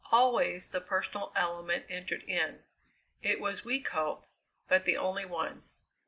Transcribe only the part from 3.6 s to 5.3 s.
weak hope, but the only